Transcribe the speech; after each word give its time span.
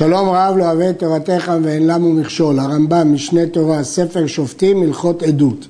שלום 0.00 0.28
רב 0.28 0.56
לא 0.56 0.64
אוהב 0.64 0.80
את 0.80 0.98
תורתך 0.98 1.52
ואין 1.62 1.86
למו 1.86 2.12
מכשול, 2.12 2.58
הרמב"ם, 2.58 3.14
משנה 3.14 3.46
תורה, 3.46 3.84
ספר 3.84 4.26
שופטים, 4.26 4.82
הלכות 4.82 5.22
עדות. 5.22 5.66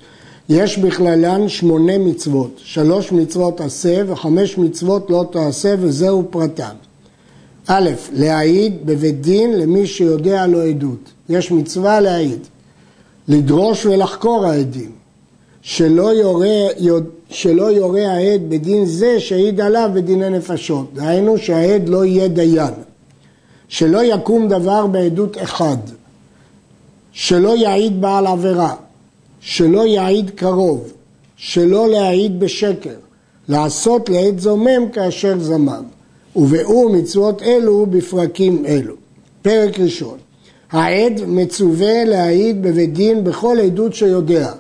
יש 0.49 0.79
בכללן 0.79 1.49
שמונה 1.49 1.99
מצוות, 1.99 2.51
שלוש 2.57 3.13
מצוות 3.13 3.61
עשה 3.61 4.03
וחמש 4.07 4.59
מצוות 4.59 5.11
לא 5.11 5.25
תעשה 5.33 5.75
וזהו 5.81 6.25
פרטן. 6.31 6.75
א', 7.67 7.91
להעיד 8.13 8.87
בבית 8.87 9.21
דין 9.21 9.59
למי 9.59 9.87
שיודע 9.87 10.47
לו 10.47 10.61
עדות. 10.61 11.13
יש 11.29 11.53
מצווה 11.53 12.01
להעיד. 12.01 12.47
לדרוש 13.29 13.87
ולחקור 13.87 14.47
העדים. 14.47 14.91
שלא 15.63 16.15
יורה, 16.15 16.67
שלא 17.31 17.73
יורה 17.73 18.13
העד 18.13 18.41
בדין 18.49 18.87
זה 18.87 19.21
שהעיד 19.21 19.61
עליו 19.61 19.91
בדיני 19.95 20.31
נפשות. 20.31 20.87
דהיינו 20.95 21.39
שהעד 21.39 21.89
לא 21.89 22.05
יהיה 22.05 22.29
דיין. 22.29 22.90
שלא 23.71 24.05
יקום 24.05 24.49
דבר 24.49 24.87
בעדות 24.87 25.37
אחד. 25.43 25.77
שלא 27.13 27.57
יעיד 27.57 28.01
בעל 28.01 28.27
עבירה. 28.27 28.75
שלא 29.41 29.87
יעיד 29.87 30.31
קרוב. 30.31 30.93
שלא 31.37 31.89
להעיד 31.89 32.41
בשקר. 32.41 32.97
לעשות 33.49 34.09
לעד 34.09 34.39
זומם 34.39 34.89
כאשר 34.93 35.39
זמם. 35.39 35.85
ובאור 36.37 36.91
מצוות 36.91 37.43
אלו 37.43 37.87
בפרקים 37.87 38.67
אלו. 38.67 38.95
פרק 39.43 39.81
ראשון 39.81 40.19
העד 40.73 41.21
מצווה 41.27 42.05
להעיד 42.05 42.63
בבית 42.63 42.93
דין 42.93 43.25
בכל 43.25 43.59
עדות 43.61 43.95
שיודע, 43.95 44.53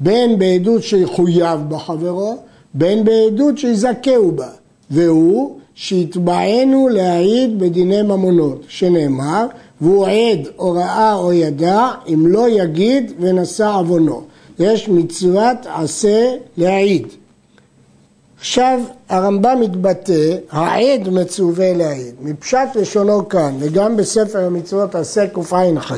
בין 0.00 0.38
בעדות 0.38 0.82
שיחויב 0.82 1.60
בחברו, 1.68 2.36
בין 2.74 3.04
בעדות 3.04 3.58
שיזכהו 3.58 4.32
בה, 4.32 4.48
והוא 4.90 5.58
שיתבענו 5.74 6.88
להעיד 6.88 7.58
בדיני 7.58 8.02
ממונות, 8.02 8.62
שנאמר, 8.68 9.46
והוא 9.80 10.06
עד 10.06 10.48
או 10.58 10.72
ראה 10.72 11.14
או 11.14 11.32
ידע, 11.32 11.88
אם 12.08 12.26
לא 12.26 12.48
יגיד 12.48 13.12
ונשא 13.20 13.70
עוונו. 13.74 14.22
יש 14.58 14.88
מצוות 14.88 15.56
עשה 15.74 16.34
להעיד. 16.56 17.06
עכשיו 18.38 18.80
הרמב"ם 19.08 19.60
מתבטא, 19.60 20.36
העד 20.50 21.08
מצווה 21.08 21.72
להעיד. 21.72 22.14
מפשט 22.20 22.68
לשונו 22.74 23.28
כאן, 23.28 23.56
וגם 23.58 23.96
בספר 23.96 24.44
המצוות 24.44 24.94
עשה 24.94 25.26
קע"ח, 25.26 25.92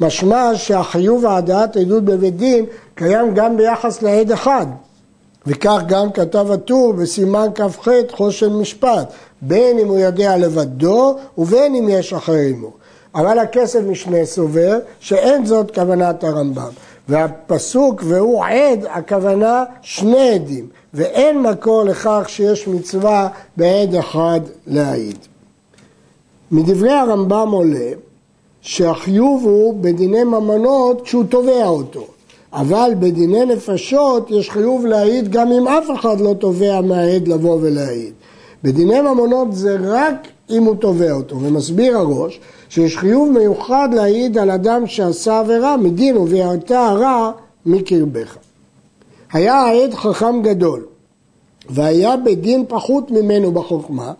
משמע 0.00 0.50
שהחיוב 0.54 1.26
העדת 1.26 1.76
עדות 1.76 2.04
בבית 2.04 2.36
דין 2.36 2.64
קיים 2.94 3.34
גם 3.34 3.56
ביחס 3.56 4.02
לעד 4.02 4.32
אחד. 4.32 4.66
וכך 5.46 5.82
גם 5.86 6.12
כתב 6.12 6.50
הטור 6.50 6.92
בסימן 6.92 7.46
כ"ח 7.54 7.88
חושן 8.10 8.52
משפט, 8.52 9.12
בין 9.42 9.78
אם 9.78 9.88
הוא 9.88 9.98
יודע 9.98 10.36
לבדו 10.36 11.16
ובין 11.38 11.74
אם 11.74 11.88
יש 11.88 12.12
אחרי 12.12 12.50
עמו. 12.50 12.70
אבל 13.14 13.38
הכסף 13.38 13.80
משנה 13.80 14.24
סובר 14.24 14.78
שאין 15.00 15.46
זאת 15.46 15.74
כוונת 15.74 16.24
הרמב"ם. 16.24 16.70
והפסוק 17.08 18.02
והוא 18.04 18.44
עד, 18.44 18.86
הכוונה 18.90 19.64
שני 19.82 20.30
עדים, 20.30 20.68
ואין 20.94 21.42
מקור 21.42 21.82
לכך 21.82 22.24
שיש 22.26 22.68
מצווה 22.68 23.28
בעד 23.56 23.94
אחד 23.94 24.40
להעיד. 24.66 25.18
מדברי 26.50 26.92
הרמב"ם 26.92 27.50
עולה 27.50 27.90
שהחיוב 28.60 29.44
הוא 29.44 29.74
בדיני 29.80 30.24
ממונות 30.24 31.02
כשהוא 31.02 31.24
תובע 31.28 31.66
אותו, 31.66 32.06
אבל 32.52 32.90
בדיני 32.98 33.44
נפשות 33.44 34.30
יש 34.30 34.50
חיוב 34.50 34.86
להעיד 34.86 35.28
גם 35.28 35.52
אם 35.52 35.68
אף 35.68 35.84
אחד 36.00 36.20
לא 36.20 36.34
תובע 36.34 36.80
מהעד 36.80 37.28
לבוא 37.28 37.58
ולהעיד. 37.60 38.12
בדיני 38.64 39.00
ממונות 39.00 39.48
זה 39.52 39.76
רק 39.80 40.28
אם 40.50 40.62
הוא 40.62 40.76
תובע 40.76 41.12
אותו, 41.12 41.40
ומסביר 41.40 41.98
הראש 41.98 42.40
שיש 42.68 42.96
חיוב 42.96 43.38
מיוחד 43.38 43.88
להעיד 43.92 44.38
על 44.38 44.50
אדם 44.50 44.86
שעשה 44.86 45.38
עבירה 45.38 45.76
מדין 45.76 46.16
וביארת 46.16 46.70
הרע 46.70 47.30
מקרבך. 47.66 48.36
היה 49.32 49.54
העד 49.54 49.94
חכם 49.94 50.42
גדול, 50.42 50.86
והיה 51.70 52.16
בדין 52.16 52.64
פחות 52.68 53.10
ממנו 53.10 53.52
בחוכמה, 53.52 54.12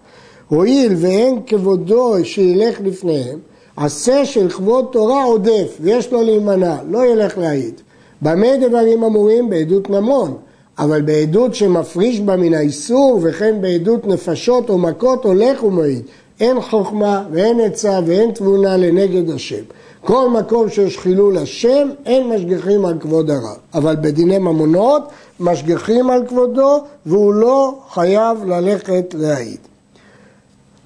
הואיל 0.49 0.93
ואין 0.97 1.41
כבודו 1.47 2.15
שילך 2.25 2.81
לפניהם, 2.84 3.39
עשה 3.77 4.27
של 4.27 4.50
כבוד 4.50 4.87
תורה 4.93 5.25
עודף, 5.25 5.78
ויש 5.81 6.12
לו 6.12 6.22
להימנע, 6.22 6.77
לא 6.89 7.06
ילך 7.06 7.39
להעיד. 7.39 7.81
במה 8.23 8.47
דברים 8.69 9.05
אמורים? 9.05 9.51
בעדות 9.51 9.91
ממון, 9.91 10.37
אבל 10.79 11.03
בעדות 11.03 11.55
שמפריש 11.55 12.21
בה 12.21 12.37
מן 12.37 12.55
האיסור, 12.55 13.21
וכן 13.23 13.61
בעדות 13.61 14.06
נפשות 14.06 14.71
או 14.71 14.79
מכות, 14.79 15.25
הולך 15.25 15.65
ומעיד. 15.65 16.03
אין 16.41 16.61
חוכמה 16.61 17.25
ואין 17.33 17.61
עצה 17.61 18.01
ואין 18.07 18.31
תבונה 18.31 18.77
לנגד 18.77 19.31
השם. 19.31 19.62
כל 20.01 20.31
מקום 20.31 20.69
שיש 20.69 20.99
חילול 20.99 21.39
השם, 21.39 21.89
אין 22.07 22.28
משגיחים 22.28 22.84
על 22.84 22.99
כבוד 23.01 23.31
הרב. 23.31 23.57
אבל 23.75 23.97
בדיני 23.97 24.39
ממונות, 24.39 25.03
משגיחים 25.41 26.11
על 26.11 26.27
כבודו, 26.27 26.84
והוא 27.07 27.34
לא 27.34 27.78
חייב 27.91 28.45
ללכת 28.45 29.15
להעיד. 29.19 29.68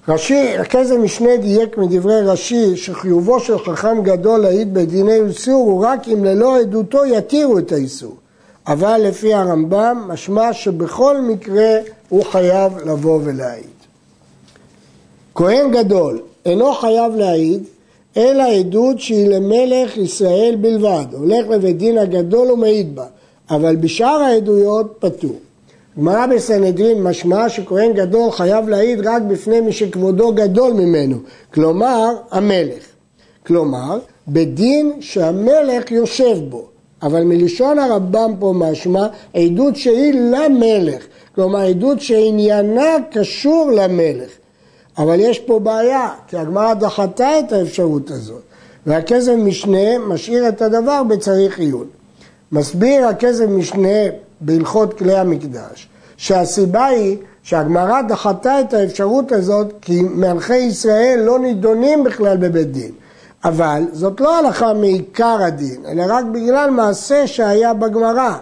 רש"י, 0.07 0.57
רכז 0.57 0.91
המשנה 0.91 1.37
דייק 1.37 1.77
מדברי 1.77 2.21
רש"י 2.21 2.77
שחיובו 2.77 3.39
של 3.39 3.59
חכם 3.59 4.03
גדול 4.03 4.39
להעיד 4.39 4.73
בדיני 4.73 5.19
איסור 5.21 5.71
הוא 5.71 5.85
רק 5.85 6.07
אם 6.07 6.23
ללא 6.23 6.59
עדותו 6.59 7.05
יתירו 7.05 7.57
את 7.57 7.71
האיסור. 7.71 8.15
אבל 8.67 9.01
לפי 9.03 9.33
הרמב"ם 9.33 10.03
משמע 10.07 10.53
שבכל 10.53 11.21
מקרה 11.21 11.77
הוא 12.09 12.23
חייב 12.23 12.77
לבוא 12.77 13.19
ולהעיד. 13.23 13.65
כהן 15.35 15.71
גדול 15.71 16.21
אינו 16.45 16.73
חייב 16.73 17.15
להעיד 17.15 17.63
אלא 18.17 18.43
עדות 18.43 18.99
שהיא 18.99 19.27
למלך 19.27 19.97
ישראל 19.97 20.55
בלבד, 20.61 21.05
הולך 21.11 21.49
לבית 21.49 21.77
דין 21.77 21.97
הגדול 21.97 22.51
ומעיד 22.51 22.95
בה, 22.95 23.05
אבל 23.49 23.75
בשאר 23.75 24.21
העדויות 24.21 24.95
פטור. 24.99 25.35
גמרא 25.99 26.25
בסנהדרין 26.27 27.03
משמע 27.03 27.49
שכהן 27.49 27.93
גדול 27.93 28.31
חייב 28.31 28.69
להעיד 28.69 29.07
רק 29.07 29.21
בפני 29.21 29.61
מי 29.61 29.71
שכבודו 29.71 30.33
גדול 30.33 30.73
ממנו, 30.73 31.17
כלומר 31.53 32.15
המלך. 32.31 32.83
כלומר, 33.47 33.99
בדין 34.27 34.93
שהמלך 34.99 35.91
יושב 35.91 36.37
בו. 36.49 36.67
אבל 37.03 37.23
מלשון 37.23 37.79
הרמב"ם 37.79 38.33
פה 38.39 38.53
משמע 38.55 39.07
עדות 39.33 39.75
שהיא 39.75 40.13
למלך, 40.13 41.03
כלומר 41.35 41.59
עדות 41.59 42.01
שעניינה 42.01 42.95
קשור 43.11 43.71
למלך. 43.75 44.29
אבל 44.97 45.19
יש 45.19 45.39
פה 45.39 45.59
בעיה, 45.59 46.09
כי 46.27 46.37
הגמרא 46.37 46.73
דחתה 46.73 47.39
את 47.39 47.51
האפשרות 47.51 48.11
הזאת, 48.11 48.41
והכסף 48.85 49.33
משנה 49.37 49.97
משאיר 50.07 50.49
את 50.49 50.61
הדבר 50.61 51.03
בצריך 51.03 51.59
עיון. 51.59 51.87
מסביר 52.51 53.07
הכסף 53.07 53.45
משנה 53.45 54.07
בהלכות 54.45 54.97
כלי 54.97 55.17
המקדש, 55.17 55.87
שהסיבה 56.17 56.85
היא 56.85 57.17
שהגמרא 57.43 58.01
דחתה 58.01 58.61
את 58.61 58.73
האפשרות 58.73 59.31
הזאת 59.31 59.73
כי 59.81 60.01
מלכי 60.01 60.57
ישראל 60.57 61.19
לא 61.25 61.39
נידונים 61.39 62.03
בכלל 62.03 62.37
בבית 62.37 62.71
דין. 62.71 62.91
אבל 63.43 63.83
זאת 63.91 64.21
לא 64.21 64.39
הלכה 64.39 64.73
מעיקר 64.73 65.37
הדין, 65.43 65.85
אלא 65.91 66.03
רק 66.07 66.25
בגלל 66.25 66.69
מעשה 66.69 67.27
שהיה 67.27 67.73
בגמרא. 67.73 68.37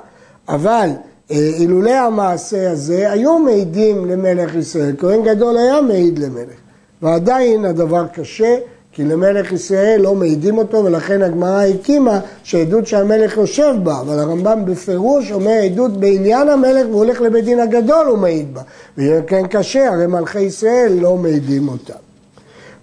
אבל 0.50 0.90
אה, 1.32 1.36
אילולא 1.58 1.92
המעשה 1.92 2.72
הזה 2.72 3.12
היו 3.12 3.40
מעידים 3.40 4.06
למלך 4.06 4.56
ישראל, 4.56 4.96
כהן 4.98 5.24
גדול 5.24 5.58
היה 5.58 5.82
מעיד 5.82 6.20
למלך. 6.20 6.60
ועדיין 7.02 7.66
הדבר 7.66 8.08
קשה, 8.08 8.56
כי 8.94 9.04
למלך 9.04 9.52
ישראל 9.52 10.02
לא 10.02 10.16
מעידים 10.16 10.58
אותו, 10.58 10.86
ולכן 10.86 11.22
הגמרא 11.22 11.62
הקימה 11.66 12.20
שעדות 12.44 12.88
שהמלך 12.88 13.38
יושב 13.38 13.74
בה, 13.84 14.00
אבל 14.00 14.20
הרמב"ם 14.20 14.66
בפירוש 14.66 15.32
אומר 15.32 15.52
עדות 15.52 15.98
בעניין 15.98 16.50
המלך 16.50 16.86
והוא 16.90 17.04
הולך 17.04 17.22
לבית 17.22 17.46
דין 17.46 17.60
הגדול 17.60 18.08
הוא 18.08 18.18
מעיד 18.18 18.54
בה. 18.54 18.62
ויהיה 18.98 19.22
כן 19.22 19.48
קשה, 19.48 19.94
הרי 19.94 20.08
מלכי 20.08 20.40
ישראל 20.40 20.94
לא 21.02 21.18
מעידים 21.18 21.68
אותם. 21.68 21.94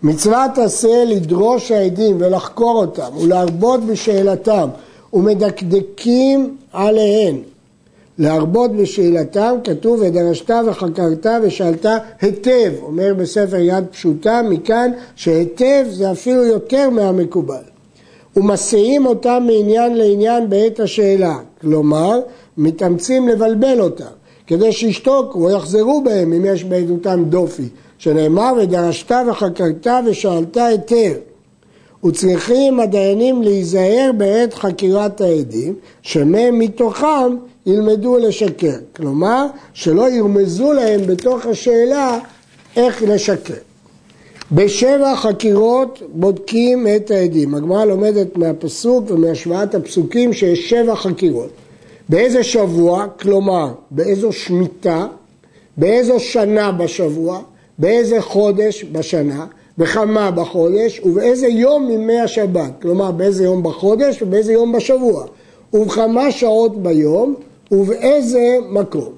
מצוות 0.02 0.58
עשה 0.58 1.04
לדרוש 1.04 1.70
העדים 1.70 2.16
ולחקור 2.20 2.80
אותם 2.80 3.10
ולהרבות 3.20 3.84
בשאלתם 3.84 4.68
ומדקדקים 5.12 6.56
עליהן 6.72 7.36
להרבות 8.18 8.72
בשאלתם, 8.72 9.54
כתוב 9.64 10.00
ודרשת 10.00 10.50
וחקרת 10.66 11.26
ושאלת 11.42 11.86
היטב, 12.20 12.72
אומר 12.82 13.14
בספר 13.14 13.56
יד 13.56 13.84
פשוטה, 13.90 14.42
מכאן 14.50 14.90
שהיטב 15.16 15.84
זה 15.90 16.12
אפילו 16.12 16.44
יותר 16.44 16.90
מהמקובל. 16.90 17.62
ומסיעים 18.36 19.06
אותם 19.06 19.46
מעניין 19.46 19.96
לעניין 19.96 20.50
בעת 20.50 20.80
השאלה, 20.80 21.38
כלומר 21.60 22.20
מתאמצים 22.56 23.28
לבלבל 23.28 23.80
אותם, 23.80 24.04
כדי 24.46 24.72
שישתוקו 24.72 25.44
או 25.44 25.50
יחזרו 25.50 26.02
בהם 26.04 26.32
אם 26.32 26.44
יש 26.44 26.64
בעדותם 26.64 27.24
דופי, 27.28 27.68
שנאמר 27.98 28.52
ודרשת 28.62 29.12
וחקרת 29.30 29.86
ושאלת 30.06 30.56
היטב. 30.56 31.12
וצריכים 32.04 32.80
הדיינים 32.80 33.42
להיזהר 33.42 34.10
בעת 34.16 34.54
חקירת 34.54 35.20
העדים, 35.20 35.74
שמהם 36.02 36.58
מתוכם 36.58 37.36
ילמדו 37.68 38.16
לשקר. 38.16 38.76
כלומר, 38.96 39.46
שלא 39.72 40.10
ירמזו 40.10 40.72
להם 40.72 41.06
בתוך 41.06 41.46
השאלה 41.46 42.18
איך 42.76 43.02
לשקר. 43.02 43.54
בשבע 44.52 45.16
חקירות 45.16 46.02
בודקים 46.12 46.86
את 46.96 47.10
העדים. 47.10 47.54
הגמרא 47.54 47.84
לומדת 47.84 48.36
מהפסוק 48.36 49.10
ומהשוואת 49.10 49.74
הפסוקים 49.74 50.32
שיש 50.32 50.70
שבע 50.70 50.94
חקירות. 50.94 51.50
באיזה 52.08 52.42
שבוע, 52.42 53.06
כלומר 53.20 53.72
באיזו 53.90 54.32
שמיטה, 54.32 55.06
באיזו 55.76 56.20
שנה 56.20 56.72
בשבוע, 56.72 57.40
באיזה 57.78 58.20
חודש 58.20 58.84
בשנה, 58.92 59.46
בכמה 59.78 60.30
בחודש 60.30 61.00
ובאיזה 61.04 61.46
יום 61.46 61.86
מימי 61.86 62.20
השבת, 62.20 62.70
כלומר 62.82 63.10
באיזה 63.10 63.44
יום 63.44 63.62
בחודש 63.62 64.22
ובאיזה 64.22 64.52
יום 64.52 64.72
בשבוע, 64.72 65.26
ובכמה 65.72 66.30
שעות 66.30 66.82
ביום 66.82 67.34
ובאיזה 67.72 68.56
מקום. 68.70 69.12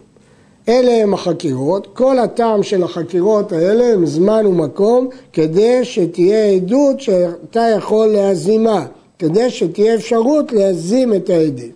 אלה 0.68 1.02
הם 1.02 1.14
החקירות, 1.14 1.86
כל 1.92 2.18
הטעם 2.18 2.62
של 2.62 2.82
החקירות 2.82 3.52
האלה 3.52 3.84
הם 3.94 4.06
זמן 4.06 4.46
ומקום 4.46 5.08
כדי 5.32 5.84
שתהיה 5.84 6.44
עדות 6.44 7.00
שאתה 7.00 7.66
יכול 7.76 8.06
להזימה, 8.06 8.86
כדי 9.18 9.50
שתהיה 9.50 9.94
אפשרות 9.94 10.52
להזים 10.52 11.14
את 11.14 11.30
העדים. 11.30 11.70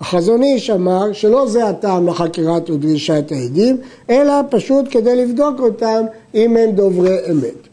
החזון 0.00 0.42
איש 0.42 0.70
אמר 0.70 1.12
שלא 1.12 1.46
זה 1.46 1.68
הטעם 1.68 2.06
לחקירת 2.06 2.70
ודרישת 2.70 3.32
העדים, 3.32 3.76
אלא 4.10 4.34
פשוט 4.50 4.86
כדי 4.90 5.16
לבדוק 5.16 5.60
אותם 5.60 6.04
אם 6.34 6.56
הם 6.56 6.70
דוברי 6.70 7.16
אמת. 7.30 7.68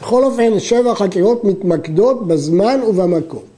בכל 0.00 0.24
אופן, 0.24 0.58
שבע 0.58 0.94
חקירות 0.94 1.44
מתמקדות 1.44 2.26
בזמן 2.26 2.80
ובמקום. 2.88 3.55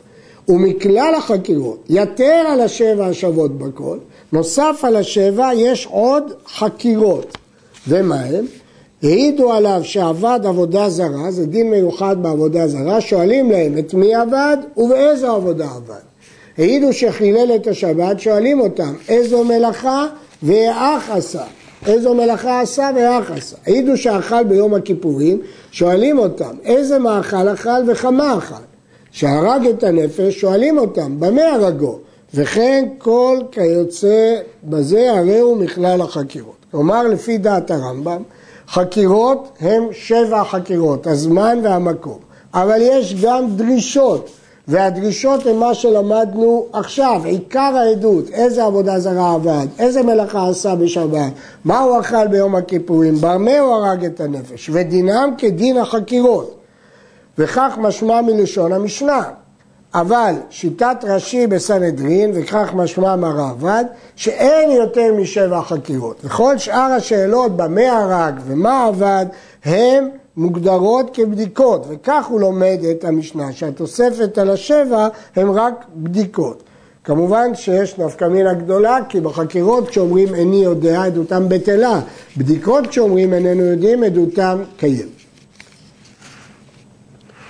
ומכלל 0.48 1.14
החקירות, 1.16 1.84
יתר 1.88 2.44
על 2.48 2.60
השבע 2.60 3.06
השוות 3.06 3.58
בכל, 3.58 3.98
נוסף 4.32 4.80
על 4.82 4.96
השבע 4.96 5.50
יש 5.54 5.86
עוד 5.86 6.32
חקירות. 6.46 7.38
ומה 7.88 8.20
הם? 8.20 8.44
העידו 9.02 9.52
עליו 9.52 9.80
שעבד 9.84 10.40
עבודה 10.44 10.88
זרה, 10.88 11.30
זה 11.30 11.46
דין 11.46 11.70
מיוחד 11.70 12.22
בעבודה 12.22 12.68
זרה, 12.68 13.00
שואלים 13.00 13.50
להם 13.50 13.78
את 13.78 13.94
מי 13.94 14.14
עבד 14.14 14.56
ובאיזו 14.76 15.34
עבודה 15.34 15.64
עבד. 15.64 16.00
העידו 16.58 16.92
שחילל 16.92 17.52
את 17.54 17.66
השבת, 17.66 18.20
שואלים 18.20 18.60
אותם 18.60 18.94
איזו 19.08 19.44
מלאכה 19.44 20.06
ואח 20.42 21.10
עשה. 21.10 21.44
איזו 21.86 22.14
מלאכה 22.14 22.60
עשה 22.60 22.90
ואח 22.96 23.30
עשה. 23.30 23.56
העידו 23.66 23.96
שאכל 23.96 24.44
ביום 24.44 24.74
הכיפורים, 24.74 25.40
שואלים 25.70 26.18
אותם 26.18 26.56
איזה 26.64 26.98
מאכל 26.98 27.48
אכל 27.48 27.90
וכמה 27.90 28.38
אכל. 28.38 28.54
שהרג 29.12 29.66
את 29.66 29.82
הנפש, 29.84 30.40
שואלים 30.40 30.78
אותם 30.78 31.20
במה 31.20 31.42
הרגו? 31.42 31.98
וכן 32.34 32.88
כל 32.98 33.38
כיוצא 33.52 34.36
בזה 34.64 35.12
הרי 35.12 35.38
הוא 35.38 35.56
מכלל 35.56 36.00
החקירות. 36.00 36.56
כלומר, 36.70 37.02
לפי 37.02 37.38
דעת 37.38 37.70
הרמב"ם, 37.70 38.22
חקירות 38.68 39.48
הם 39.60 39.82
שבע 39.92 40.44
חקירות, 40.44 41.06
הזמן 41.06 41.58
והמקום. 41.62 42.18
אבל 42.54 42.78
יש 42.80 43.24
גם 43.24 43.46
דרישות, 43.56 44.30
והדרישות 44.68 45.46
הן 45.46 45.56
מה 45.56 45.74
שלמדנו 45.74 46.66
עכשיו, 46.72 47.20
עיקר 47.24 47.60
העדות, 47.76 48.30
איזה 48.30 48.64
עבודה 48.64 48.98
זרה 48.98 49.34
עבד, 49.34 49.66
איזה 49.78 50.02
מלאכה 50.02 50.48
עשה 50.48 50.74
בשבת, 50.74 51.32
מה 51.64 51.80
הוא 51.80 52.00
אכל 52.00 52.26
ביום 52.26 52.54
הכיפורים, 52.54 53.14
במה 53.20 53.58
הוא 53.58 53.74
הרג 53.74 54.04
את 54.04 54.20
הנפש, 54.20 54.70
ודינם 54.72 55.30
כדין 55.38 55.78
החקירות. 55.78 56.57
וכך 57.38 57.74
משמע 57.80 58.20
מלשון 58.20 58.72
המשנה. 58.72 59.22
אבל 59.94 60.34
שיטת 60.50 60.96
רש"י 61.02 61.46
בסנהדרין, 61.46 62.30
וכך 62.34 62.74
משמע 62.74 63.16
מהרעב"ד, 63.16 63.84
שאין 64.16 64.70
יותר 64.70 65.14
משבע 65.14 65.62
חקירות. 65.62 66.20
וכל 66.24 66.58
שאר 66.58 66.92
השאלות 66.96 67.56
במה 67.56 67.98
הרג 67.98 68.40
ומה 68.46 68.84
עבד, 68.86 69.26
הן 69.64 70.08
מוגדרות 70.36 71.10
כבדיקות, 71.14 71.86
וכך 71.88 72.26
הוא 72.26 72.40
לומד 72.40 72.78
את 72.90 73.04
המשנה, 73.04 73.52
שהתוספת 73.52 74.38
על 74.38 74.50
השבע 74.50 75.08
הן 75.36 75.48
רק 75.48 75.84
בדיקות. 75.96 76.62
כמובן 77.04 77.54
שיש 77.54 77.98
נפקא 77.98 78.24
מינה 78.24 78.54
גדולה, 78.54 78.98
כי 79.08 79.20
בחקירות 79.20 79.88
כשאומרים 79.88 80.34
איני 80.34 80.64
יודע 80.64 81.02
עדותם 81.02 81.48
בטלה, 81.48 82.00
בדיקות 82.36 82.86
כשאומרים 82.86 83.34
איננו 83.34 83.62
יודעים 83.62 84.02
עדותם 84.02 84.58
קיימת. 84.76 85.17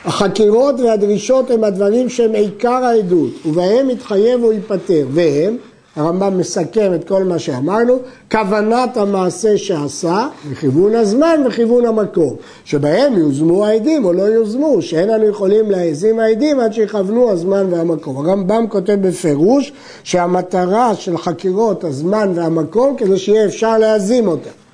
החקירות 0.04 0.80
והדרישות 0.80 1.50
הם 1.50 1.64
הדברים 1.64 2.08
שהם 2.08 2.32
עיקר 2.32 2.84
העדות, 2.84 3.30
ובהם 3.46 3.88
מתחייב 3.88 4.44
או 4.44 4.52
ייפטר, 4.52 5.06
והם, 5.10 5.56
הרמב"ם 5.96 6.38
מסכם 6.38 6.92
את 6.94 7.08
כל 7.08 7.24
מה 7.24 7.38
שאמרנו, 7.38 7.98
כוונת 8.30 8.96
המעשה 8.96 9.58
שעשה, 9.58 10.28
וכיוון 10.50 10.94
הזמן 10.94 11.40
וכיוון 11.46 11.86
המקום, 11.86 12.36
שבהם 12.64 13.18
יוזמו 13.18 13.66
העדים 13.66 14.04
או 14.04 14.12
לא 14.12 14.22
יוזמו, 14.22 14.82
שאין 14.82 15.08
לנו 15.08 15.24
יכולים 15.28 15.70
להאזים 15.70 16.20
העדים 16.20 16.60
עד 16.60 16.72
שיכוונו 16.72 17.30
הזמן 17.30 17.66
והמקום. 17.70 18.16
הרמב"ם 18.16 18.66
כותב 18.68 18.96
בפירוש 19.00 19.72
שהמטרה 20.04 20.94
של 20.94 21.18
חקירות 21.18 21.84
הזמן 21.84 22.32
והמקום 22.34 22.96
כדי 22.96 23.18
שיהיה 23.18 23.44
אפשר 23.44 23.78
להאזים 23.78 24.28
אותם. 24.28 24.67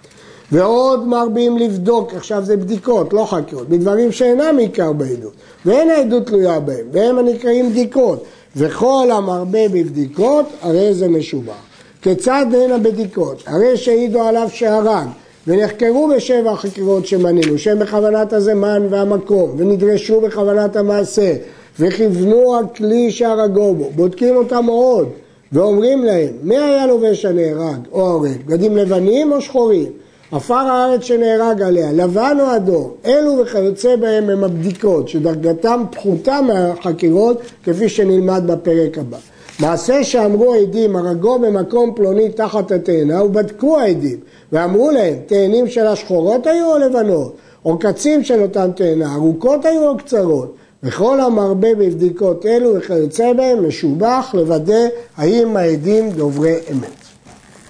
ועוד 0.54 1.08
מרבים 1.08 1.58
לבדוק, 1.58 2.14
עכשיו 2.14 2.44
זה 2.44 2.56
בדיקות, 2.56 3.12
לא 3.12 3.24
חקירות, 3.24 3.68
בדברים 3.68 4.12
שאינם 4.12 4.58
עיקר 4.58 4.92
בעדות, 4.92 5.32
ואין 5.66 5.90
העדות 5.90 6.26
תלויה 6.26 6.60
בהם, 6.60 6.86
והם 6.92 7.18
הנקראים 7.18 7.70
בדיקות, 7.70 8.24
וכל 8.56 9.08
המרבה 9.12 9.68
בבדיקות, 9.68 10.46
הרי 10.62 10.94
זה 10.94 11.08
משובח. 11.08 11.54
כיצד 12.02 12.46
הן 12.52 12.70
הבדיקות? 12.70 13.42
הרי 13.46 13.76
שהעידו 13.76 14.22
עליו 14.22 14.48
שהרג, 14.52 15.06
ונחקרו 15.46 16.08
בשבע 16.16 16.56
חקירות 16.56 17.06
שמנינו, 17.06 17.58
שהם 17.58 17.78
בכוונת 17.78 18.32
הזמן 18.32 18.86
והמקום, 18.90 19.54
ונדרשו 19.56 20.20
בכוונת 20.20 20.76
המעשה, 20.76 21.34
וכיוונו 21.80 22.58
הכלי 22.58 23.10
שהרגו 23.10 23.74
בו, 23.74 23.90
בודקים 23.94 24.36
אותם 24.36 24.64
מאוד, 24.64 25.08
ואומרים 25.52 26.04
להם, 26.04 26.32
מי 26.42 26.56
היה 26.56 26.86
לובש 26.86 27.24
הנהרג 27.24 27.80
או 27.92 28.10
הרג, 28.10 28.46
בגדים 28.46 28.76
לבנים 28.76 29.32
או 29.32 29.40
שחורים? 29.40 30.03
עפר 30.34 30.54
הארץ 30.54 31.02
שנהרג 31.02 31.62
עליה, 31.62 31.92
לבן 31.92 32.36
או 32.40 32.56
אדום, 32.56 32.90
אלו 33.06 33.38
וכיוצא 33.38 33.96
בהם 33.96 34.30
הם 34.30 34.44
הבדיקות, 34.44 35.08
שדרגתם 35.08 35.84
פחותה 35.90 36.40
מהחקירות, 36.40 37.40
כפי 37.64 37.88
שנלמד 37.88 38.42
בפרק 38.46 38.98
הבא. 38.98 39.16
מעשה 39.60 40.04
שאמרו 40.04 40.54
העדים, 40.54 40.96
הרגו 40.96 41.38
במקום 41.38 41.92
פלוני 41.96 42.32
תחת 42.32 42.72
התאנה, 42.72 43.24
ובדקו 43.24 43.78
העדים, 43.78 44.18
ואמרו 44.52 44.90
להם, 44.90 45.14
תאנים 45.26 45.68
של 45.68 45.86
השחורות 45.86 46.46
היו 46.46 46.72
או 46.72 46.78
לבנות? 46.78 47.36
או 47.64 47.78
קצים 47.78 48.24
של 48.24 48.42
אותן 48.42 48.70
תאנה, 48.72 49.14
ארוכות 49.14 49.64
היו 49.64 49.88
או 49.88 49.96
קצרות? 49.96 50.54
וכל 50.82 51.20
המרבה 51.20 51.74
בבדיקות 51.74 52.46
אלו 52.46 52.74
וכיוצא 52.74 53.32
בהם 53.32 53.68
משובח 53.68 54.30
לוודא 54.34 54.86
האם 55.16 55.56
העדים 55.56 56.10
דוברי 56.10 56.54
אמת. 56.72 57.04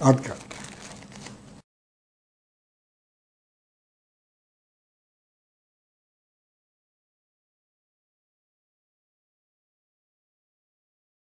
עד 0.01 0.21
כאן. 0.21 0.44